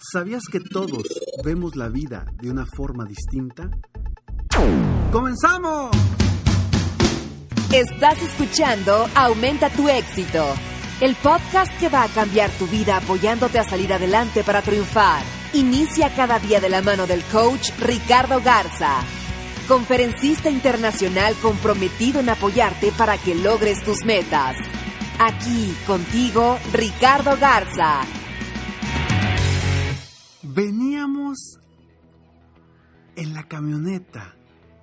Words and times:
¿Sabías 0.00 0.42
que 0.50 0.60
todos 0.60 1.02
vemos 1.44 1.74
la 1.74 1.88
vida 1.88 2.24
de 2.40 2.52
una 2.52 2.64
forma 2.66 3.04
distinta? 3.04 3.68
¡Comenzamos! 5.10 5.90
Estás 7.72 8.22
escuchando 8.22 9.08
Aumenta 9.16 9.68
tu 9.70 9.88
éxito, 9.88 10.54
el 11.00 11.16
podcast 11.16 11.76
que 11.80 11.88
va 11.88 12.04
a 12.04 12.08
cambiar 12.08 12.48
tu 12.52 12.68
vida 12.68 12.98
apoyándote 12.98 13.58
a 13.58 13.64
salir 13.64 13.92
adelante 13.92 14.44
para 14.44 14.62
triunfar. 14.62 15.24
Inicia 15.52 16.14
cada 16.14 16.38
día 16.38 16.60
de 16.60 16.68
la 16.68 16.80
mano 16.80 17.08
del 17.08 17.24
coach 17.24 17.70
Ricardo 17.80 18.40
Garza, 18.40 19.00
conferencista 19.66 20.48
internacional 20.48 21.34
comprometido 21.42 22.20
en 22.20 22.28
apoyarte 22.28 22.92
para 22.92 23.18
que 23.18 23.34
logres 23.34 23.82
tus 23.82 24.04
metas. 24.04 24.56
Aquí 25.18 25.74
contigo, 25.88 26.56
Ricardo 26.72 27.36
Garza. 27.36 28.02
Veníamos 30.58 31.60
en 33.14 33.32
la 33.32 33.44
camioneta 33.44 34.34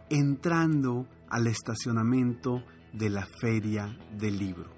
entrando 0.09 1.05
al 1.27 1.47
estacionamiento 1.47 2.63
de 2.93 3.09
la 3.09 3.27
feria 3.41 3.99
del 4.17 4.37
libro. 4.37 4.71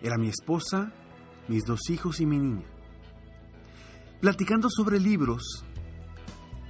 Era 0.00 0.16
mi 0.16 0.30
esposa, 0.30 0.94
mis 1.48 1.64
dos 1.66 1.90
hijos 1.90 2.22
y 2.22 2.24
mi 2.24 2.38
niña. 2.38 2.64
Platicando 4.22 4.70
sobre 4.70 4.98
libros, 4.98 5.66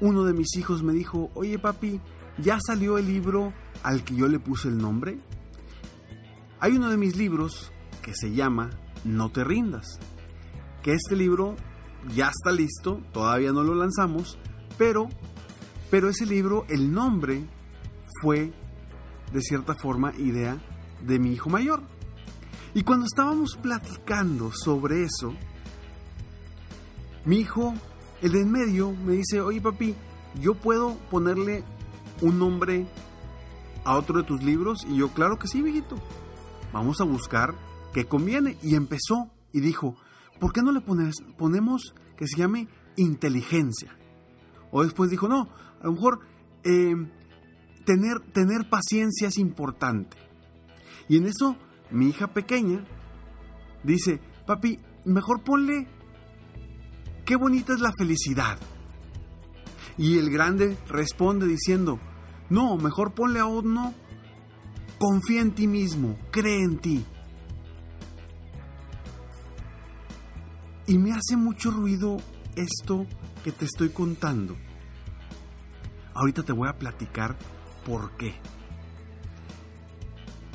uno 0.00 0.24
de 0.24 0.32
mis 0.32 0.56
hijos 0.56 0.82
me 0.82 0.92
dijo, 0.92 1.30
oye 1.34 1.56
papi, 1.56 2.00
¿ya 2.36 2.58
salió 2.60 2.98
el 2.98 3.06
libro 3.06 3.52
al 3.84 4.02
que 4.02 4.16
yo 4.16 4.26
le 4.26 4.40
puse 4.40 4.66
el 4.66 4.78
nombre? 4.78 5.20
Hay 6.58 6.72
uno 6.72 6.90
de 6.90 6.96
mis 6.96 7.14
libros 7.14 7.70
que 8.02 8.12
se 8.12 8.32
llama 8.32 8.70
No 9.04 9.30
te 9.30 9.44
rindas, 9.44 10.00
que 10.82 10.94
este 10.94 11.14
libro 11.14 11.54
ya 12.14 12.28
está 12.28 12.52
listo, 12.52 13.00
todavía 13.12 13.52
no 13.52 13.62
lo 13.62 13.74
lanzamos, 13.74 14.38
pero, 14.78 15.08
pero 15.90 16.08
ese 16.08 16.26
libro, 16.26 16.64
el 16.68 16.92
nombre 16.92 17.44
fue 18.20 18.52
de 19.32 19.40
cierta 19.40 19.74
forma 19.74 20.12
idea 20.16 20.58
de 21.06 21.18
mi 21.18 21.32
hijo 21.32 21.50
mayor. 21.50 21.82
Y 22.74 22.82
cuando 22.82 23.06
estábamos 23.06 23.56
platicando 23.56 24.52
sobre 24.52 25.04
eso, 25.04 25.34
mi 27.24 27.38
hijo, 27.38 27.74
el 28.22 28.32
de 28.32 28.40
en 28.42 28.52
medio, 28.52 28.92
me 28.92 29.14
dice, 29.14 29.40
oye 29.40 29.60
papi, 29.60 29.94
¿yo 30.40 30.54
puedo 30.54 30.96
ponerle 31.10 31.64
un 32.20 32.38
nombre 32.38 32.86
a 33.84 33.96
otro 33.96 34.18
de 34.18 34.24
tus 34.24 34.42
libros? 34.42 34.86
Y 34.88 34.96
yo, 34.96 35.08
claro 35.08 35.38
que 35.38 35.48
sí, 35.48 35.62
viejito. 35.62 35.96
Vamos 36.72 37.00
a 37.00 37.04
buscar 37.04 37.54
qué 37.92 38.06
conviene. 38.06 38.56
Y 38.62 38.76
empezó 38.76 39.30
y 39.52 39.60
dijo, 39.60 39.96
¿por 40.40 40.52
qué 40.52 40.62
no 40.62 40.72
le 40.72 40.80
pones, 40.80 41.16
ponemos 41.38 41.94
que 42.16 42.26
se 42.26 42.38
llame 42.38 42.66
inteligencia? 42.96 43.96
O 44.72 44.82
después 44.82 45.10
dijo, 45.10 45.28
no, 45.28 45.48
a 45.80 45.84
lo 45.84 45.92
mejor 45.92 46.20
eh, 46.64 46.94
tener, 47.84 48.20
tener 48.32 48.68
paciencia 48.68 49.28
es 49.28 49.38
importante. 49.38 50.16
Y 51.08 51.18
en 51.18 51.26
eso 51.26 51.56
mi 51.90 52.08
hija 52.08 52.28
pequeña 52.28 52.84
dice, 53.84 54.20
papi, 54.46 54.78
mejor 55.04 55.42
ponle, 55.42 55.86
qué 57.24 57.36
bonita 57.36 57.74
es 57.74 57.80
la 57.80 57.92
felicidad. 57.96 58.58
Y 59.98 60.18
el 60.18 60.30
grande 60.30 60.78
responde 60.88 61.46
diciendo, 61.46 61.98
no, 62.48 62.76
mejor 62.76 63.12
ponle 63.12 63.40
a 63.40 63.46
uno, 63.46 63.94
confía 64.98 65.40
en 65.40 65.52
ti 65.52 65.66
mismo, 65.66 66.18
cree 66.30 66.62
en 66.62 66.78
ti. 66.78 67.04
Y 70.90 70.98
me 70.98 71.12
hace 71.12 71.36
mucho 71.36 71.70
ruido 71.70 72.16
esto 72.56 73.06
que 73.44 73.52
te 73.52 73.64
estoy 73.64 73.90
contando. 73.90 74.56
Ahorita 76.14 76.42
te 76.42 76.52
voy 76.52 76.68
a 76.68 76.78
platicar 76.78 77.38
por 77.86 78.16
qué. 78.16 78.34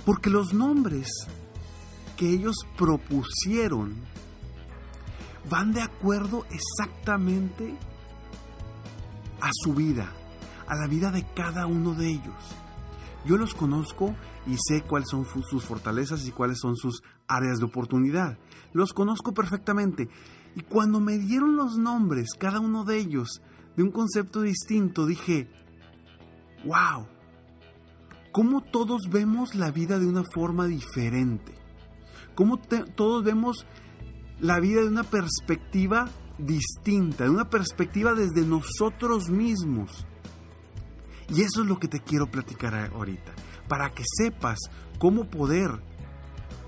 Porque 0.06 0.30
los 0.30 0.54
nombres 0.54 1.08
que 2.18 2.30
ellos 2.30 2.58
propusieron 2.78 3.96
van 5.50 5.72
de 5.72 5.84
acuerdo 5.84 6.46
exactamente 6.52 7.74
a 9.40 9.52
su 9.64 9.74
vida, 9.74 10.12
a 10.68 10.76
la 10.76 10.88
vida 10.88 11.12
de 11.12 11.26
cada 11.34 11.66
uno 11.66 11.94
de 11.94 12.10
ellos. 12.10 12.36
Yo 13.24 13.38
los 13.38 13.56
conozco 13.56 14.14
y 14.46 14.58
sé 14.58 14.82
cuáles 14.82 15.08
son 15.12 15.26
sus 15.50 15.64
fortalezas 15.64 16.28
y 16.28 16.32
cuáles 16.32 16.60
son 16.60 16.76
sus 16.76 17.04
áreas 17.26 17.60
de 17.60 17.66
oportunidad. 17.68 18.38
Los 18.76 18.92
conozco 18.92 19.34
perfectamente. 19.34 20.10
Y 20.54 20.60
cuando 20.64 21.00
me 21.00 21.18
dieron 21.18 21.56
los 21.56 21.78
nombres, 21.78 22.32
cada 22.38 22.60
uno 22.60 22.84
de 22.84 22.98
ellos, 22.98 23.42
de 23.78 23.84
un 23.84 23.90
concepto 23.90 24.42
distinto, 24.42 25.06
dije, 25.06 25.50
wow, 26.66 27.08
cómo 28.34 28.60
todos 28.60 29.04
vemos 29.10 29.56
la 29.56 29.72
vida 29.72 29.98
de 29.98 30.06
una 30.06 30.26
forma 30.26 30.68
diferente. 30.68 31.54
Cómo 32.36 32.58
todos 32.58 33.24
vemos 33.24 33.66
la 34.42 34.60
vida 34.60 34.82
de 34.82 34.90
una 34.90 35.06
perspectiva 35.06 36.10
distinta, 36.38 37.24
de 37.24 37.30
una 37.30 37.50
perspectiva 37.50 38.14
desde 38.14 38.46
nosotros 38.46 39.30
mismos. 39.30 40.06
Y 41.30 41.44
eso 41.44 41.62
es 41.62 41.68
lo 41.70 41.80
que 41.80 41.88
te 41.88 42.02
quiero 42.02 42.30
platicar 42.30 42.76
ahorita, 42.94 43.32
para 43.70 43.94
que 43.94 44.04
sepas 44.06 44.60
cómo 45.00 45.30
poder 45.30 45.82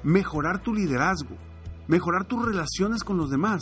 mejorar 0.03 0.63
tu 0.63 0.73
liderazgo, 0.73 1.35
mejorar 1.87 2.25
tus 2.25 2.45
relaciones 2.45 3.03
con 3.03 3.17
los 3.17 3.29
demás 3.29 3.61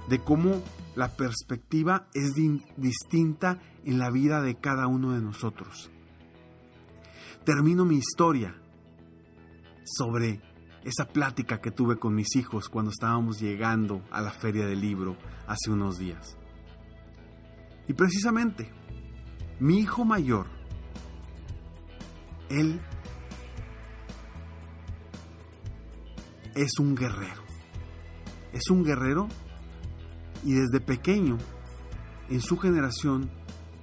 de 0.08 0.18
cómo 0.18 0.60
la 0.96 1.14
perspectiva 1.14 2.08
es 2.14 2.32
distinta 2.76 3.60
en 3.84 4.00
la 4.00 4.10
vida 4.10 4.42
de 4.42 4.56
cada 4.56 4.88
uno 4.88 5.12
de 5.12 5.20
nosotros. 5.20 5.88
Termino 7.44 7.84
mi 7.84 7.98
historia 7.98 8.56
sobre 9.84 10.40
esa 10.84 11.06
plática 11.06 11.60
que 11.60 11.70
tuve 11.70 11.96
con 11.98 12.14
mis 12.14 12.36
hijos 12.36 12.68
cuando 12.68 12.90
estábamos 12.90 13.40
llegando 13.40 14.02
a 14.10 14.20
la 14.20 14.30
feria 14.30 14.66
del 14.66 14.80
libro 14.80 15.16
hace 15.46 15.70
unos 15.70 15.98
días. 15.98 16.36
Y 17.88 17.92
precisamente, 17.94 18.70
mi 19.60 19.78
hijo 19.78 20.04
mayor, 20.04 20.46
él 22.48 22.80
es 26.54 26.78
un 26.78 26.94
guerrero. 26.94 27.42
Es 28.52 28.70
un 28.70 28.84
guerrero 28.84 29.28
y 30.44 30.52
desde 30.52 30.80
pequeño, 30.80 31.38
en 32.28 32.40
su 32.40 32.58
generación, 32.58 33.30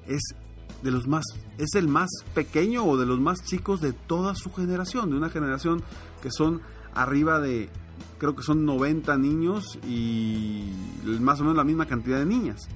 es 0.08 0.36
de 0.82 0.92
los 0.92 1.08
más, 1.08 1.24
es 1.58 1.76
el 1.76 1.88
más 1.88 2.10
pequeño 2.34 2.86
o 2.86 2.98
de 2.98 3.06
los 3.06 3.20
más 3.20 3.44
chicos 3.44 3.82
de 3.82 3.94
toda 3.94 4.36
su 4.36 4.52
generación, 4.52 5.10
de 5.10 5.18
una 5.18 5.30
generación 5.30 5.84
que 6.22 6.30
son 6.32 6.62
arriba 6.94 7.40
de, 7.40 7.70
creo 8.18 8.36
que 8.36 8.44
son 8.44 8.66
90 8.66 9.18
niños 9.18 9.80
y 9.88 10.72
más 11.20 11.40
o 11.40 11.44
menos 11.44 11.58
la 11.58 11.64
misma 11.64 11.86
cantidad 11.86 12.20
de 12.20 12.26
niñas. 12.26 12.68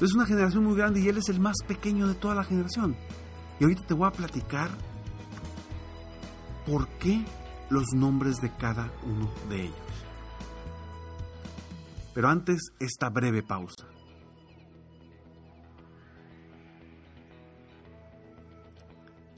Es 0.00 0.12
una 0.12 0.26
generación 0.26 0.64
muy 0.64 0.76
grande 0.76 1.00
y 1.00 1.08
él 1.08 1.16
es 1.16 1.28
el 1.28 1.40
más 1.40 1.56
pequeño 1.66 2.06
de 2.06 2.14
toda 2.14 2.34
la 2.34 2.44
generación. 2.44 2.96
Y 3.58 3.64
ahorita 3.64 3.86
te 3.86 3.94
voy 3.94 4.06
a 4.06 4.12
platicar 4.12 4.68
por 6.66 6.88
qué 6.98 7.24
los 7.70 7.86
nombres 7.94 8.36
de 8.40 8.50
cada 8.56 8.92
uno 9.04 9.30
de 9.48 9.62
ellos. 9.62 9.76
Pero 12.12 12.28
antes, 12.28 12.72
esta 12.78 13.08
breve 13.08 13.42
pausa. 13.42 13.86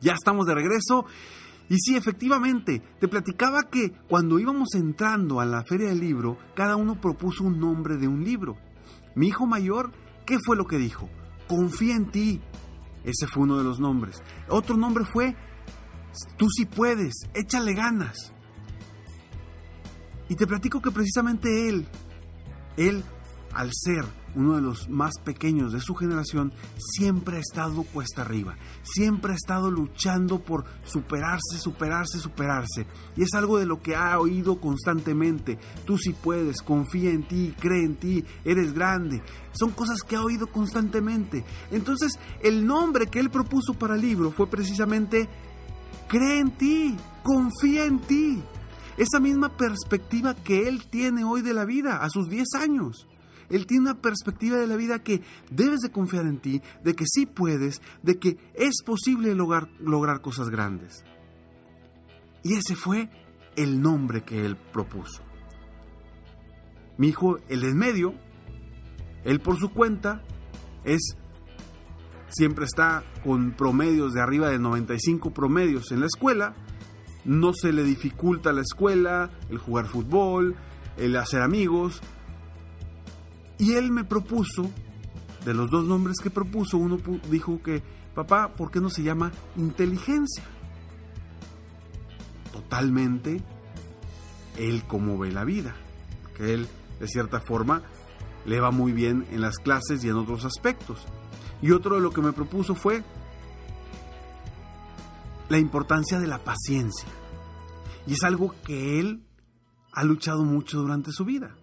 Ya 0.01 0.13
estamos 0.13 0.47
de 0.47 0.55
regreso. 0.55 1.07
Y 1.69 1.77
sí, 1.79 1.97
efectivamente, 1.97 2.83
te 2.99 3.09
platicaba 3.09 3.65
que 3.65 3.93
cuando 4.09 4.39
íbamos 4.39 4.75
entrando 4.75 5.41
a 5.41 5.45
la 5.45 5.65
feria 5.65 5.89
del 5.89 6.01
libro, 6.01 6.39
cada 6.55 6.77
uno 6.77 7.01
propuso 7.01 7.45
un 7.45 7.61
nombre 7.61 7.97
de 7.97 8.09
un 8.09 8.25
libro. 8.25 8.57
Mi 9.15 9.29
hijo 9.29 9.47
mayor, 9.47 9.91
¿qué 10.25 10.39
fue 10.45 10.57
lo 10.57 10.67
que 10.67 10.79
dijo? 10.79 11.11
Confía 11.47 11.95
en 11.95 12.11
ti. 12.11 12.41
Ese 13.05 13.27
fue 13.27 13.43
uno 13.43 13.59
de 13.59 13.65
los 13.65 13.81
nombres. 13.81 14.23
Otro 14.49 14.77
nombre 14.77 15.05
fue, 15.05 15.37
tú 16.37 16.47
sí 16.49 16.65
puedes, 16.65 17.15
échale 17.35 17.75
ganas. 17.75 18.33
Y 20.29 20.37
te 20.37 20.47
platico 20.47 20.81
que 20.81 20.91
precisamente 20.91 21.69
él, 21.69 21.87
él, 22.77 23.03
al 23.55 23.71
ser 23.73 24.05
uno 24.35 24.57
de 24.57 24.63
los 24.63 24.89
más 24.89 25.15
pequeños 25.25 25.73
de 25.73 25.81
su 25.81 25.95
generación, 25.95 26.53
siempre 26.79 27.39
ha 27.39 27.41
estado 27.41 27.83
cuesta 27.83 28.23
arriba, 28.23 28.57
siempre 28.83 29.33
ha 29.33 29.37
estado 29.37 29.71
luchando 29.71 30.39
por 30.41 30.65
superarse, 30.85 31.59
superarse, 31.59 32.19
superarse. 32.19 32.87
Y 33.17 33.23
es 33.23 33.35
algo 33.35 33.59
de 33.59 33.67
lo 33.67 33.83
que 33.83 33.97
ha 33.97 34.19
oído 34.19 34.61
constantemente. 34.61 35.59
Tú 35.85 35.99
sí 35.99 36.13
puedes, 36.13 36.63
confía 36.63 37.11
en 37.11 37.27
ti, 37.27 37.55
cree 37.59 37.85
en 37.85 37.97
ti, 37.97 38.25
eres 38.45 38.73
grande. 38.73 39.23
Son 39.53 39.71
cosas 39.71 40.03
que 40.03 40.17
ha 40.17 40.23
oído 40.23 40.47
constantemente. 40.47 41.45
Entonces, 41.71 42.19
el 42.43 42.67
nombre 42.67 43.07
que 43.07 43.19
él 43.21 43.31
propuso 43.31 43.75
para 43.75 43.97
el 43.97 44.03
libro 44.03 44.31
fue 44.31 44.47
precisamente, 44.47 45.29
cree 46.09 46.41
en 46.41 46.51
ti, 46.53 46.97
confía 47.23 47.85
en 47.85 47.99
ti. 48.01 48.43
Esa 48.97 49.21
misma 49.21 49.57
perspectiva 49.57 50.35
que 50.35 50.69
él 50.69 50.87
tiene 50.89 51.25
hoy 51.25 51.43
de 51.43 51.55
la 51.55 51.65
vida, 51.65 51.99
a 51.99 52.11
sus 52.11 52.29
10 52.29 52.55
años. 52.61 53.08
Él 53.51 53.67
tiene 53.67 53.91
una 53.91 54.01
perspectiva 54.01 54.57
de 54.59 54.67
la 54.67 54.77
vida 54.77 55.03
que 55.03 55.23
debes 55.51 55.81
de 55.81 55.91
confiar 55.91 56.27
en 56.27 56.39
ti, 56.39 56.63
de 56.85 56.95
que 56.95 57.05
sí 57.07 57.27
puedes, 57.27 57.81
de 58.03 58.19
que 58.19 58.37
es 58.55 58.83
posible 58.85 59.35
lograr, 59.35 59.69
lograr 59.81 60.21
cosas 60.21 60.51
grandes. 60.51 61.05
Y 62.43 62.55
ese 62.55 62.75
fue 62.75 63.09
el 63.57 63.81
nombre 63.81 64.23
que 64.23 64.45
él 64.45 64.57
propuso. 64.57 65.23
Mi 66.97 67.09
hijo, 67.09 67.39
el 67.49 67.65
en 67.65 67.77
medio, 67.77 68.15
él 69.25 69.41
por 69.41 69.59
su 69.59 69.71
cuenta, 69.71 70.23
es 70.85 71.17
siempre 72.29 72.65
está 72.65 73.05
con 73.25 73.53
promedios 73.53 74.13
de 74.13 74.21
arriba 74.21 74.51
de 74.51 74.59
95 74.59 75.33
promedios 75.33 75.91
en 75.93 76.01
la 76.01 76.07
escuela, 76.07 76.55
no 77.25 77.53
se 77.53 77.73
le 77.73 77.83
dificulta 77.83 78.53
la 78.53 78.63
escuela, 78.63 79.31
el 79.51 79.59
jugar 79.59 79.87
fútbol, 79.87 80.57
el 80.97 81.17
hacer 81.17 81.43
amigos. 81.43 82.01
Y 83.59 83.75
él 83.75 83.91
me 83.91 84.05
propuso, 84.05 84.71
de 85.45 85.55
los 85.55 85.71
dos 85.71 85.85
nombres 85.85 86.19
que 86.23 86.31
propuso, 86.31 86.79
uno 86.79 86.99
dijo 87.31 87.63
que, 87.63 87.83
papá, 88.15 88.55
¿por 88.55 88.71
qué 88.71 88.81
no 88.81 88.91
se 88.91 89.03
llama 89.03 89.33
inteligencia? 89.57 90.45
Totalmente 92.53 93.43
él 94.57 94.85
como 94.87 95.19
ve 95.19 95.33
la 95.33 95.45
vida, 95.45 95.75
que 96.37 96.55
él 96.55 96.69
de 97.01 97.09
cierta 97.09 97.41
forma 97.41 97.83
le 98.45 98.61
va 98.61 98.71
muy 98.71 98.93
bien 98.93 99.27
en 99.31 99.41
las 99.41 99.57
clases 99.59 100.03
y 100.05 100.09
en 100.09 100.17
otros 100.17 100.45
aspectos. 100.45 101.07
Y 101.61 101.73
otro 101.73 101.97
de 101.97 102.01
lo 102.01 102.11
que 102.11 102.21
me 102.21 102.33
propuso 102.33 102.75
fue 102.75 103.03
la 105.49 105.59
importancia 105.59 106.19
de 106.19 106.27
la 106.27 106.39
paciencia. 106.39 107.09
Y 108.07 108.13
es 108.13 108.23
algo 108.23 108.55
que 108.65 109.01
él 109.01 109.23
ha 109.93 110.05
luchado 110.05 110.45
mucho 110.45 110.79
durante 110.79 111.13
su 111.13 111.25
vida. 111.25 111.57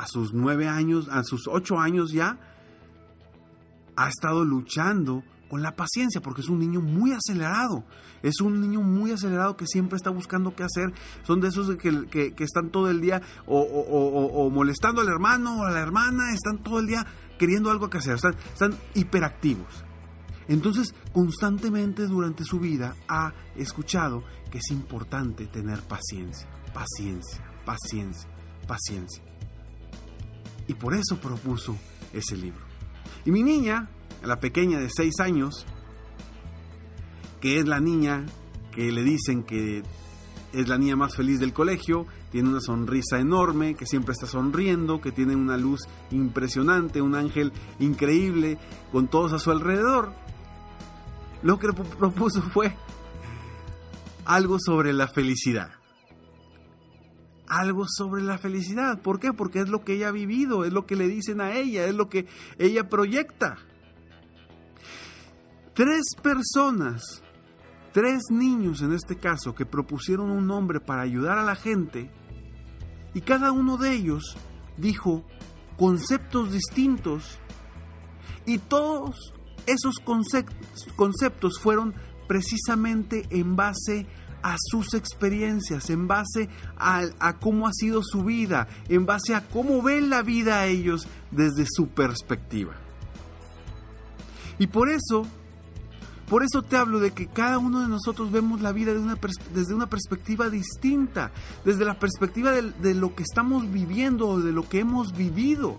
A 0.00 0.06
sus 0.06 0.32
nueve 0.32 0.66
años, 0.66 1.10
a 1.10 1.22
sus 1.24 1.46
ocho 1.46 1.78
años 1.78 2.10
ya, 2.10 2.38
ha 3.96 4.08
estado 4.08 4.46
luchando 4.46 5.22
con 5.50 5.60
la 5.62 5.76
paciencia, 5.76 6.22
porque 6.22 6.40
es 6.40 6.48
un 6.48 6.58
niño 6.58 6.80
muy 6.80 7.12
acelerado. 7.12 7.84
Es 8.22 8.40
un 8.40 8.62
niño 8.62 8.80
muy 8.80 9.12
acelerado 9.12 9.58
que 9.58 9.66
siempre 9.66 9.96
está 9.96 10.08
buscando 10.08 10.56
qué 10.56 10.62
hacer. 10.62 10.94
Son 11.24 11.40
de 11.40 11.48
esos 11.48 11.76
que, 11.76 12.06
que, 12.08 12.44
están 12.44 12.70
todo 12.70 12.88
el 12.88 13.02
día 13.02 13.20
o, 13.46 14.48
molestando 14.50 15.02
al 15.02 15.08
hermano 15.08 15.60
o 15.60 15.64
a 15.64 15.70
la 15.70 15.80
hermana, 15.80 16.32
están 16.32 16.62
todo 16.62 16.78
el 16.78 16.86
día 16.86 17.04
queriendo 17.38 17.70
algo 17.70 17.90
que 17.90 17.98
hacer, 17.98 18.14
están, 18.14 18.36
están 18.52 18.74
hiperactivos. 18.94 19.84
Entonces, 20.48 20.94
constantemente 21.12 22.06
durante 22.06 22.44
su 22.44 22.58
vida 22.58 22.96
ha 23.06 23.34
escuchado 23.54 24.24
que 24.50 24.58
es 24.58 24.70
importante 24.70 25.46
tener 25.46 25.82
paciencia, 25.82 26.48
paciencia, 26.72 27.44
paciencia, 27.66 28.30
paciencia. 28.66 29.29
Y 30.70 30.74
por 30.74 30.94
eso 30.94 31.18
propuso 31.20 31.76
ese 32.12 32.36
libro. 32.36 32.60
Y 33.24 33.32
mi 33.32 33.42
niña, 33.42 33.90
la 34.22 34.38
pequeña 34.38 34.78
de 34.78 34.88
6 34.88 35.18
años, 35.18 35.66
que 37.40 37.58
es 37.58 37.66
la 37.66 37.80
niña 37.80 38.24
que 38.70 38.92
le 38.92 39.02
dicen 39.02 39.42
que 39.42 39.82
es 40.52 40.68
la 40.68 40.78
niña 40.78 40.94
más 40.94 41.16
feliz 41.16 41.40
del 41.40 41.52
colegio, 41.52 42.06
tiene 42.30 42.50
una 42.50 42.60
sonrisa 42.60 43.18
enorme, 43.18 43.74
que 43.74 43.84
siempre 43.84 44.12
está 44.12 44.28
sonriendo, 44.28 45.00
que 45.00 45.10
tiene 45.10 45.34
una 45.34 45.56
luz 45.56 45.80
impresionante, 46.12 47.02
un 47.02 47.16
ángel 47.16 47.52
increíble 47.80 48.56
con 48.92 49.08
todos 49.08 49.32
a 49.32 49.40
su 49.40 49.50
alrededor 49.50 50.12
lo 51.42 51.58
que 51.58 51.72
propuso 51.72 52.42
fue 52.42 52.76
algo 54.24 54.58
sobre 54.60 54.92
la 54.92 55.08
felicidad. 55.08 55.79
Algo 57.50 57.84
sobre 57.88 58.22
la 58.22 58.38
felicidad. 58.38 59.02
¿Por 59.02 59.18
qué? 59.18 59.32
Porque 59.32 59.58
es 59.58 59.68
lo 59.68 59.84
que 59.84 59.94
ella 59.94 60.08
ha 60.08 60.12
vivido, 60.12 60.64
es 60.64 60.72
lo 60.72 60.86
que 60.86 60.94
le 60.94 61.08
dicen 61.08 61.40
a 61.40 61.52
ella, 61.54 61.84
es 61.84 61.96
lo 61.96 62.08
que 62.08 62.28
ella 62.58 62.88
proyecta. 62.88 63.58
Tres 65.74 66.14
personas, 66.22 67.24
tres 67.92 68.22
niños 68.30 68.82
en 68.82 68.92
este 68.92 69.16
caso, 69.16 69.52
que 69.52 69.66
propusieron 69.66 70.30
un 70.30 70.46
nombre 70.46 70.78
para 70.78 71.02
ayudar 71.02 71.38
a 71.38 71.44
la 71.44 71.56
gente, 71.56 72.08
y 73.14 73.20
cada 73.22 73.50
uno 73.50 73.76
de 73.78 73.94
ellos 73.94 74.36
dijo 74.76 75.24
conceptos 75.76 76.52
distintos, 76.52 77.40
y 78.46 78.58
todos 78.58 79.34
esos 79.66 79.96
conceptos 80.94 81.58
fueron 81.58 81.94
precisamente 82.28 83.26
en 83.30 83.56
base 83.56 84.06
a 84.06 84.29
sus 84.58 84.94
experiencias, 84.94 85.90
en 85.90 86.08
base 86.08 86.48
a, 86.78 87.36
cómo 87.40 87.66
ha 87.66 87.72
sido 87.72 88.02
su 88.02 88.24
vida, 88.24 88.68
en 88.88 89.06
base 89.06 89.34
a 89.34 89.46
cómo 89.48 89.82
ven 89.82 90.10
la 90.10 90.22
vida 90.22 90.60
a 90.60 90.66
ellos 90.66 91.06
desde 91.30 91.66
su 91.70 91.88
perspectiva. 91.88 92.74
Y 94.58 94.66
por 94.66 94.88
eso 94.90 95.26
Por 96.28 96.44
eso 96.44 96.62
te 96.62 96.76
hablo 96.76 97.00
de 97.00 97.10
que 97.10 97.26
cada 97.26 97.58
uno 97.58 97.80
de 97.80 97.88
nosotros 97.88 98.30
vemos 98.30 98.60
la 98.60 98.70
vida 98.70 98.92
desde 98.94 99.74
una 99.74 99.88
perspectiva 99.88 100.48
distinta, 100.48 101.32
desde 101.64 101.84
la 101.84 101.98
perspectiva 101.98 102.52
de 102.52 102.94
lo 102.94 103.16
que 103.16 103.24
estamos 103.24 103.68
viviendo 103.68 104.28
o 104.28 104.40
de 104.40 104.52
lo 104.52 104.68
que 104.68 104.78
hemos 104.78 105.12
vivido. 105.12 105.76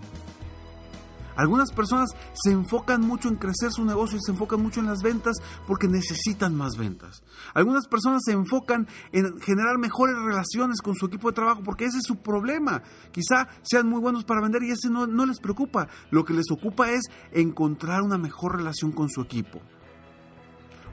Algunas 1.36 1.72
personas 1.72 2.10
se 2.34 2.52
enfocan 2.52 3.00
mucho 3.00 3.28
en 3.28 3.36
crecer 3.36 3.70
su 3.70 3.84
negocio 3.84 4.18
y 4.18 4.20
se 4.24 4.32
enfocan 4.32 4.62
mucho 4.62 4.80
en 4.80 4.86
las 4.86 5.02
ventas 5.02 5.36
porque 5.66 5.88
necesitan 5.88 6.54
más 6.54 6.76
ventas. 6.76 7.22
Algunas 7.54 7.86
personas 7.86 8.22
se 8.24 8.32
enfocan 8.32 8.86
en 9.12 9.38
generar 9.40 9.78
mejores 9.78 10.16
relaciones 10.16 10.80
con 10.80 10.94
su 10.94 11.06
equipo 11.06 11.28
de 11.28 11.34
trabajo 11.34 11.62
porque 11.64 11.84
ese 11.84 11.98
es 11.98 12.04
su 12.04 12.16
problema. 12.16 12.82
Quizá 13.10 13.48
sean 13.62 13.88
muy 13.88 14.00
buenos 14.00 14.24
para 14.24 14.40
vender 14.40 14.62
y 14.62 14.70
ese 14.70 14.90
no, 14.90 15.06
les 15.26 15.40
preocupa. 15.40 15.88
Lo 16.10 16.24
que 16.24 16.34
les 16.34 16.50
ocupa 16.50 16.90
es 16.90 17.02
encontrar 17.32 18.02
una 18.02 18.18
mejor 18.18 18.56
relación 18.56 18.92
con 18.92 19.08
su 19.08 19.22
equipo. 19.22 19.60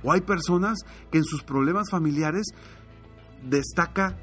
O 0.04 0.12
hay 0.12 0.22
personas 0.22 0.80
que 1.12 1.18
en 1.18 1.26
sus 1.26 1.44
problemas 1.44 1.90
familiares 1.90 2.48
destaca 3.44 4.18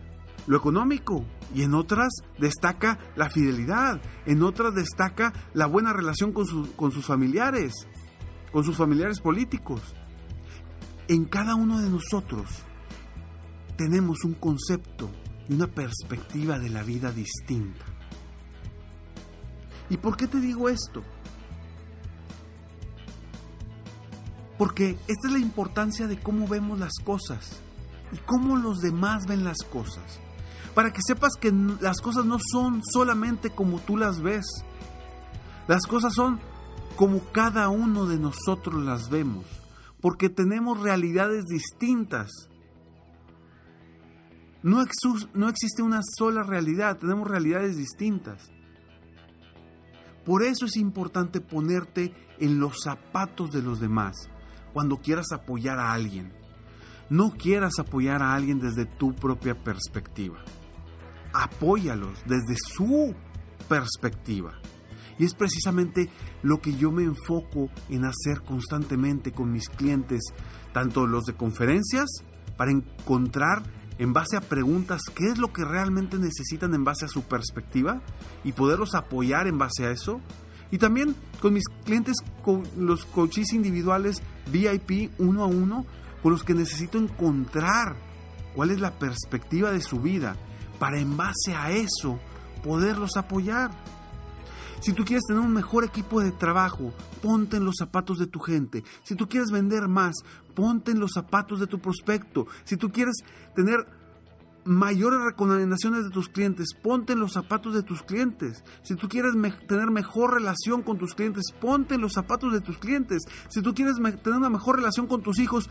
lo 0.46 0.56
económico 0.56 1.24
y 1.54 1.62
en 1.62 1.74
otras 1.74 2.08
destaca 2.38 2.98
la 3.16 3.28
fidelidad, 3.28 4.00
en 4.26 4.42
otras 4.42 4.74
destaca 4.74 5.32
la 5.54 5.66
buena 5.66 5.92
relación 5.92 6.32
con, 6.32 6.46
con 6.72 6.92
sus 6.92 7.04
familiares, 7.04 7.74
con 8.52 8.64
sus 8.64 8.76
familiares 8.76 9.20
políticos. 9.20 9.80
En 11.08 11.24
cada 11.24 11.54
uno 11.54 11.80
de 11.80 11.90
nosotros 11.90 12.48
tenemos 13.76 14.24
un 14.24 14.34
concepto 14.34 15.10
y 15.48 15.54
una 15.54 15.66
perspectiva 15.66 16.58
de 16.58 16.70
la 16.70 16.82
vida 16.82 17.12
distinta. 17.12 17.84
¿Y 19.88 19.96
por 19.98 20.16
qué 20.16 20.26
te 20.26 20.40
digo 20.40 20.68
esto? 20.68 21.02
Porque 24.58 24.96
esta 25.06 25.28
es 25.28 25.32
la 25.32 25.38
importancia 25.38 26.06
de 26.06 26.18
cómo 26.18 26.48
vemos 26.48 26.78
las 26.78 26.94
cosas 27.04 27.60
y 28.10 28.16
cómo 28.18 28.56
los 28.56 28.78
demás 28.78 29.26
ven 29.26 29.44
las 29.44 29.58
cosas 29.70 30.20
para 30.76 30.92
que 30.92 31.00
sepas 31.00 31.32
que 31.40 31.50
las 31.80 32.02
cosas 32.02 32.26
no 32.26 32.36
son 32.52 32.82
solamente 32.84 33.48
como 33.48 33.80
tú 33.80 33.96
las 33.96 34.20
ves. 34.20 34.44
Las 35.68 35.86
cosas 35.86 36.12
son 36.12 36.38
como 36.96 37.20
cada 37.32 37.70
uno 37.70 38.04
de 38.04 38.18
nosotros 38.18 38.84
las 38.84 39.08
vemos, 39.08 39.46
porque 40.02 40.28
tenemos 40.28 40.78
realidades 40.78 41.46
distintas. 41.46 42.30
No, 44.62 44.84
no 45.32 45.48
existe 45.48 45.80
una 45.80 46.00
sola 46.02 46.42
realidad, 46.42 46.98
tenemos 46.98 47.26
realidades 47.26 47.78
distintas. 47.78 48.50
Por 50.26 50.42
eso 50.42 50.66
es 50.66 50.76
importante 50.76 51.40
ponerte 51.40 52.12
en 52.38 52.60
los 52.60 52.82
zapatos 52.82 53.50
de 53.50 53.62
los 53.62 53.80
demás 53.80 54.14
cuando 54.74 54.98
quieras 54.98 55.32
apoyar 55.32 55.78
a 55.78 55.94
alguien. 55.94 56.34
No 57.08 57.30
quieras 57.30 57.78
apoyar 57.78 58.22
a 58.22 58.34
alguien 58.34 58.60
desde 58.60 58.84
tu 58.84 59.14
propia 59.14 59.54
perspectiva 59.54 60.44
apóyalos 61.36 62.18
desde 62.26 62.56
su 62.56 63.14
perspectiva. 63.68 64.54
Y 65.18 65.24
es 65.24 65.34
precisamente 65.34 66.10
lo 66.42 66.60
que 66.60 66.74
yo 66.74 66.92
me 66.92 67.02
enfoco 67.02 67.70
en 67.88 68.04
hacer 68.04 68.42
constantemente 68.42 69.32
con 69.32 69.52
mis 69.52 69.68
clientes, 69.68 70.20
tanto 70.72 71.06
los 71.06 71.24
de 71.24 71.34
conferencias, 71.34 72.06
para 72.56 72.70
encontrar 72.70 73.62
en 73.98 74.12
base 74.12 74.36
a 74.36 74.42
preguntas 74.42 75.02
qué 75.14 75.28
es 75.28 75.38
lo 75.38 75.52
que 75.52 75.64
realmente 75.64 76.18
necesitan 76.18 76.74
en 76.74 76.84
base 76.84 77.06
a 77.06 77.08
su 77.08 77.22
perspectiva 77.22 78.02
y 78.44 78.52
poderlos 78.52 78.94
apoyar 78.94 79.46
en 79.46 79.58
base 79.58 79.86
a 79.86 79.90
eso. 79.90 80.20
Y 80.70 80.78
también 80.78 81.14
con 81.40 81.54
mis 81.54 81.64
clientes, 81.84 82.16
con 82.42 82.64
los 82.76 83.06
coaches 83.06 83.52
individuales 83.52 84.22
VIP 84.52 85.12
uno 85.18 85.44
a 85.44 85.46
uno, 85.46 85.86
con 86.22 86.32
los 86.32 86.44
que 86.44 86.54
necesito 86.54 86.98
encontrar 86.98 87.96
cuál 88.54 88.70
es 88.70 88.80
la 88.80 88.98
perspectiva 88.98 89.70
de 89.70 89.80
su 89.80 90.00
vida 90.00 90.36
para 90.78 91.00
en 91.00 91.16
base 91.16 91.54
a 91.54 91.70
eso 91.70 92.18
poderlos 92.62 93.16
apoyar. 93.16 93.70
Si 94.80 94.92
tú 94.92 95.04
quieres 95.04 95.24
tener 95.26 95.42
un 95.42 95.52
mejor 95.52 95.84
equipo 95.84 96.20
de 96.20 96.32
trabajo, 96.32 96.92
ponte 97.22 97.56
en 97.56 97.64
los 97.64 97.76
zapatos 97.78 98.18
de 98.18 98.26
tu 98.26 98.40
gente. 98.40 98.84
Si 99.02 99.14
tú 99.14 99.28
quieres 99.28 99.50
vender 99.50 99.88
más, 99.88 100.14
ponte 100.54 100.92
en 100.92 101.00
los 101.00 101.12
zapatos 101.14 101.60
de 101.60 101.66
tu 101.66 101.80
prospecto. 101.80 102.46
Si 102.64 102.76
tú 102.76 102.92
quieres 102.92 103.16
tener 103.54 103.86
mayores 104.64 105.20
recomendaciones 105.20 106.04
de 106.04 106.10
tus 106.10 106.28
clientes, 106.28 106.74
ponte 106.74 107.14
en 107.14 107.20
los 107.20 107.32
zapatos 107.32 107.72
de 107.74 107.82
tus 107.82 108.02
clientes. 108.02 108.64
Si 108.82 108.96
tú 108.96 109.08
quieres 109.08 109.32
tener 109.66 109.90
mejor 109.90 110.34
relación 110.34 110.82
con 110.82 110.98
tus 110.98 111.14
clientes, 111.14 111.44
ponte 111.58 111.94
en 111.94 112.00
los 112.00 112.12
zapatos 112.12 112.52
de 112.52 112.60
tus 112.60 112.76
clientes. 112.78 113.22
Si 113.48 113.62
tú 113.62 113.74
quieres 113.74 113.96
tener 113.96 114.38
una 114.38 114.50
mejor 114.50 114.76
relación 114.76 115.06
con 115.06 115.22
tus 115.22 115.38
hijos, 115.38 115.70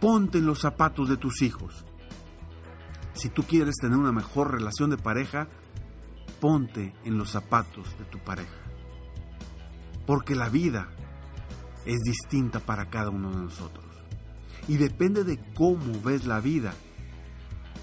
ponte 0.00 0.38
en 0.38 0.46
los 0.46 0.60
zapatos 0.60 1.08
de 1.08 1.18
tus 1.18 1.42
hijos. 1.42 1.84
Si 3.12 3.28
tú 3.28 3.42
quieres 3.42 3.76
tener 3.80 3.98
una 3.98 4.12
mejor 4.12 4.52
relación 4.52 4.90
de 4.90 4.96
pareja, 4.96 5.48
ponte 6.40 6.94
en 7.04 7.18
los 7.18 7.30
zapatos 7.30 7.98
de 7.98 8.04
tu 8.04 8.18
pareja. 8.18 8.54
Porque 10.06 10.34
la 10.34 10.48
vida 10.48 10.88
es 11.84 12.00
distinta 12.00 12.60
para 12.60 12.90
cada 12.90 13.10
uno 13.10 13.30
de 13.30 13.42
nosotros. 13.42 13.84
Y 14.68 14.76
depende 14.76 15.24
de 15.24 15.38
cómo 15.54 16.00
ves 16.02 16.26
la 16.26 16.40
vida, 16.40 16.74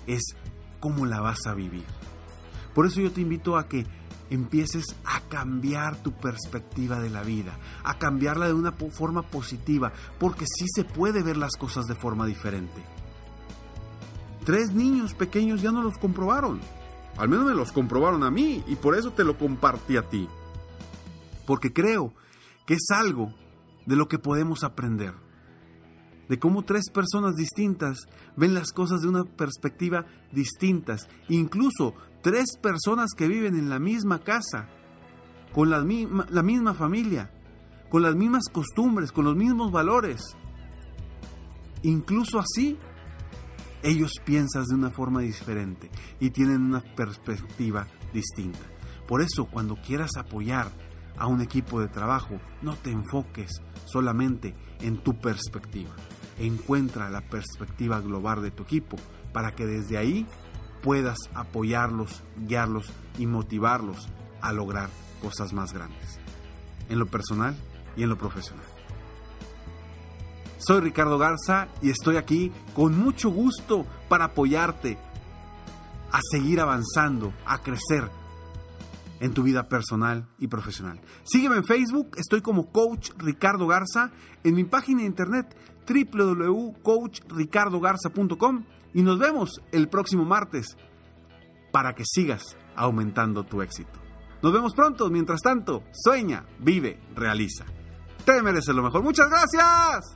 es 0.05 0.35
cómo 0.79 1.05
la 1.05 1.19
vas 1.19 1.45
a 1.47 1.53
vivir. 1.53 1.85
Por 2.73 2.85
eso 2.85 3.01
yo 3.01 3.11
te 3.11 3.21
invito 3.21 3.57
a 3.57 3.67
que 3.67 3.85
empieces 4.29 4.85
a 5.05 5.21
cambiar 5.21 6.01
tu 6.03 6.13
perspectiva 6.13 6.99
de 6.99 7.09
la 7.09 7.23
vida, 7.23 7.57
a 7.83 7.97
cambiarla 7.97 8.47
de 8.47 8.53
una 8.53 8.71
forma 8.71 9.23
positiva, 9.23 9.91
porque 10.19 10.45
sí 10.45 10.65
se 10.73 10.83
puede 10.83 11.23
ver 11.23 11.37
las 11.37 11.55
cosas 11.57 11.85
de 11.85 11.95
forma 11.95 12.25
diferente. 12.25 12.83
Tres 14.47 14.71
niños 14.71 15.13
pequeños 15.13 15.61
ya 15.61 15.73
no 15.73 15.83
los 15.83 15.97
comprobaron. 15.97 16.61
Al 17.17 17.27
menos 17.27 17.47
me 17.47 17.53
los 17.53 17.73
comprobaron 17.73 18.23
a 18.23 18.31
mí 18.31 18.63
y 18.65 18.77
por 18.77 18.95
eso 18.95 19.11
te 19.11 19.25
lo 19.25 19.37
compartí 19.37 19.97
a 19.97 20.03
ti. 20.03 20.25
Porque 21.45 21.73
creo 21.73 22.13
que 22.65 22.75
es 22.75 22.85
algo 22.91 23.33
de 23.85 23.97
lo 23.97 24.07
que 24.07 24.19
podemos 24.19 24.63
aprender. 24.63 25.13
De 26.29 26.39
cómo 26.39 26.63
tres 26.63 26.89
personas 26.93 27.35
distintas 27.35 28.07
ven 28.37 28.53
las 28.53 28.71
cosas 28.71 29.01
de 29.01 29.09
una 29.09 29.25
perspectiva 29.25 30.05
distintas. 30.31 31.09
Incluso 31.27 31.93
tres 32.21 32.55
personas 32.55 33.09
que 33.17 33.27
viven 33.27 33.59
en 33.59 33.69
la 33.69 33.79
misma 33.79 34.19
casa, 34.19 34.69
con 35.53 35.69
la 35.69 35.81
misma, 35.81 36.25
la 36.29 36.41
misma 36.41 36.73
familia, 36.73 37.33
con 37.89 38.01
las 38.01 38.15
mismas 38.15 38.45
costumbres, 38.49 39.11
con 39.11 39.25
los 39.25 39.35
mismos 39.35 39.73
valores. 39.73 40.21
Incluso 41.83 42.39
así 42.39 42.77
ellos 43.83 44.11
piensan 44.23 44.65
de 44.65 44.75
una 44.75 44.91
forma 44.91 45.21
diferente 45.21 45.89
y 46.19 46.31
tienen 46.31 46.61
una 46.61 46.81
perspectiva 46.81 47.87
distinta. 48.13 48.59
Por 49.07 49.21
eso 49.21 49.45
cuando 49.45 49.75
quieras 49.75 50.11
apoyar 50.17 50.71
a 51.17 51.27
un 51.27 51.41
equipo 51.41 51.79
de 51.79 51.87
trabajo, 51.87 52.39
no 52.61 52.75
te 52.75 52.91
enfoques 52.91 53.61
solamente 53.85 54.55
en 54.81 54.97
tu 54.97 55.19
perspectiva. 55.19 55.95
Encuentra 56.37 57.09
la 57.09 57.21
perspectiva 57.21 57.99
global 58.01 58.41
de 58.41 58.51
tu 58.51 58.63
equipo 58.63 58.97
para 59.33 59.51
que 59.51 59.65
desde 59.65 59.97
ahí 59.97 60.27
puedas 60.83 61.17
apoyarlos, 61.33 62.23
guiarlos 62.37 62.91
y 63.17 63.25
motivarlos 63.25 64.09
a 64.41 64.53
lograr 64.53 64.89
cosas 65.21 65.53
más 65.53 65.73
grandes, 65.73 66.19
en 66.89 66.99
lo 66.99 67.07
personal 67.07 67.55
y 67.95 68.03
en 68.03 68.09
lo 68.09 68.17
profesional. 68.17 68.76
Soy 70.57 70.81
Ricardo 70.81 71.17
Garza 71.17 71.69
y 71.81 71.89
estoy 71.89 72.17
aquí 72.17 72.51
con 72.75 72.97
mucho 72.97 73.29
gusto 73.29 73.85
para 74.09 74.25
apoyarte 74.25 74.97
a 76.11 76.19
seguir 76.31 76.59
avanzando, 76.59 77.31
a 77.45 77.59
crecer 77.59 78.09
en 79.19 79.33
tu 79.33 79.41
vida 79.43 79.67
personal 79.67 80.27
y 80.39 80.47
profesional. 80.47 80.99
Sígueme 81.23 81.57
en 81.57 81.63
Facebook, 81.63 82.11
estoy 82.17 82.41
como 82.41 82.71
Coach 82.71 83.11
Ricardo 83.17 83.67
Garza, 83.67 84.09
en 84.43 84.55
mi 84.55 84.63
página 84.63 85.01
de 85.01 85.07
internet 85.07 85.55
www.coachricardogarza.com 85.87 88.63
y 88.93 89.03
nos 89.03 89.19
vemos 89.19 89.61
el 89.71 89.89
próximo 89.89 90.23
martes 90.25 90.75
para 91.71 91.93
que 91.93 92.03
sigas 92.05 92.57
aumentando 92.75 93.43
tu 93.43 93.61
éxito. 93.61 93.99
Nos 94.41 94.53
vemos 94.53 94.73
pronto, 94.73 95.09
mientras 95.09 95.41
tanto, 95.41 95.83
sueña, 95.91 96.45
vive, 96.59 96.99
realiza. 97.15 97.65
Te 98.23 98.41
mereces 98.41 98.73
lo 98.75 98.83
mejor. 98.83 99.03
Muchas 99.03 99.29
gracias. 99.29 100.15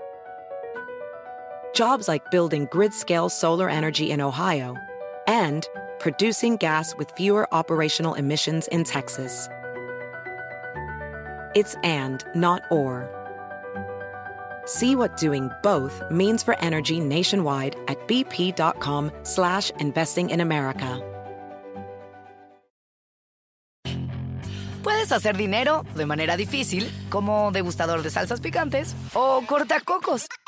Jobs 1.73 2.07
like 2.07 2.29
building 2.31 2.67
grid 2.69 2.93
scale 2.93 3.29
solar 3.29 3.69
energy 3.69 4.11
in 4.11 4.21
Ohio 4.21 4.75
and 5.27 5.67
producing 5.99 6.57
gas 6.57 6.95
with 6.97 7.11
fewer 7.11 7.47
operational 7.53 8.15
emissions 8.15 8.67
in 8.67 8.83
Texas. 8.83 9.47
It's 11.55 11.75
and, 11.83 12.23
not 12.35 12.63
or. 12.71 13.09
See 14.65 14.95
what 14.95 15.17
doing 15.17 15.49
both 15.63 16.01
means 16.11 16.43
for 16.43 16.57
energy 16.59 16.99
nationwide 16.99 17.75
at 17.87 17.97
bp.com 18.07 19.11
slash 19.23 19.69
investing 19.79 20.29
in 20.29 20.41
America. 20.41 21.01
Puedes 24.83 25.11
hacer 25.11 25.37
dinero 25.37 25.85
de 25.95 26.05
manera 26.07 26.35
difícil, 26.35 26.89
como 27.09 27.51
degustador 27.51 28.01
de 28.01 28.09
salsas 28.09 28.41
picantes, 28.41 28.95
o 29.13 29.43
cortacocos, 29.45 30.25